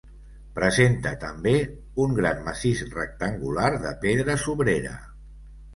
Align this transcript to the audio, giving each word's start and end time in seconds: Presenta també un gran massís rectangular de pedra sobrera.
Presenta 0.53 1.11
també 1.25 1.53
un 2.05 2.17
gran 2.21 2.41
massís 2.49 2.83
rectangular 2.97 3.71
de 3.87 3.95
pedra 4.09 4.41
sobrera. 4.49 4.99